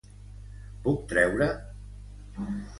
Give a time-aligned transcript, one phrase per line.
[0.87, 1.51] Puc treure.?